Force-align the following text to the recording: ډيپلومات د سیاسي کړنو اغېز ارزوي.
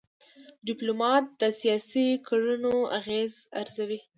ډيپلومات 0.67 1.25
د 1.41 1.43
سیاسي 1.59 2.07
کړنو 2.27 2.75
اغېز 2.99 3.33
ارزوي. 3.61 3.99